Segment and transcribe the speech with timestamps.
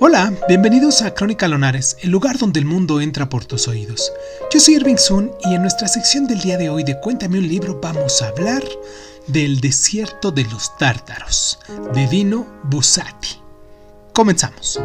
[0.00, 4.12] Hola, bienvenidos a Crónica Lonares, el lugar donde el mundo entra por tus oídos.
[4.52, 7.46] Yo soy Irving Sun y en nuestra sección del día de hoy de Cuéntame un
[7.46, 8.64] libro vamos a hablar
[9.28, 11.60] del desierto de los tártaros,
[11.94, 13.38] de Dino Bussati.
[14.12, 14.80] Comenzamos.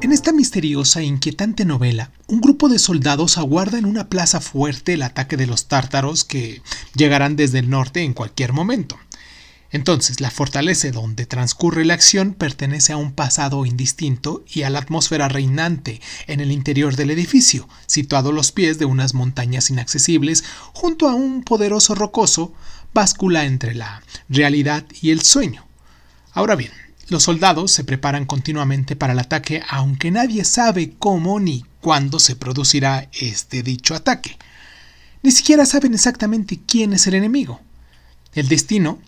[0.00, 4.94] En esta misteriosa e inquietante novela, un grupo de soldados aguarda en una plaza fuerte
[4.94, 6.60] el ataque de los tártaros que
[6.96, 8.98] llegarán desde el norte en cualquier momento.
[9.72, 14.80] Entonces, la fortaleza donde transcurre la acción pertenece a un pasado indistinto y a la
[14.80, 20.44] atmósfera reinante en el interior del edificio, situado a los pies de unas montañas inaccesibles,
[20.74, 22.52] junto a un poderoso rocoso,
[22.92, 25.64] báscula entre la realidad y el sueño.
[26.32, 26.72] Ahora bien,
[27.08, 32.36] los soldados se preparan continuamente para el ataque, aunque nadie sabe cómo ni cuándo se
[32.36, 34.36] producirá este dicho ataque.
[35.22, 37.60] Ni siquiera saben exactamente quién es el enemigo.
[38.34, 38.98] El destino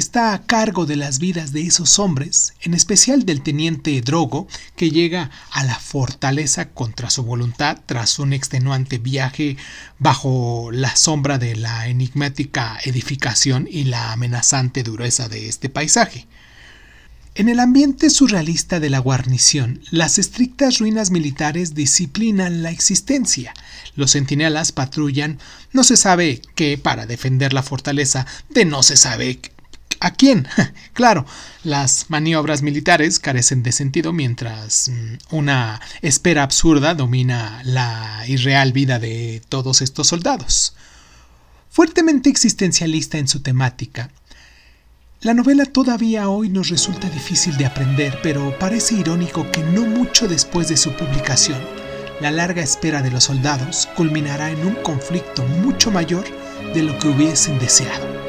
[0.00, 4.90] está a cargo de las vidas de esos hombres, en especial del teniente Drogo, que
[4.90, 9.58] llega a la fortaleza contra su voluntad tras un extenuante viaje
[9.98, 16.26] bajo la sombra de la enigmática edificación y la amenazante dureza de este paisaje.
[17.36, 23.54] En el ambiente surrealista de la guarnición, las estrictas ruinas militares disciplinan la existencia.
[23.94, 25.38] Los centinelas patrullan
[25.72, 29.40] no se sabe qué para defender la fortaleza de no se sabe
[30.00, 30.48] a quién.
[30.92, 31.26] claro,
[31.62, 38.98] las maniobras militares carecen de sentido mientras mm, una espera absurda domina la irreal vida
[38.98, 40.74] de todos estos soldados.
[41.70, 44.10] Fuertemente existencialista en su temática,
[45.22, 50.26] la novela todavía hoy nos resulta difícil de aprender, pero parece irónico que no mucho
[50.26, 51.60] después de su publicación,
[52.20, 56.24] la larga espera de los soldados culminará en un conflicto mucho mayor
[56.72, 58.19] de lo que hubiesen deseado.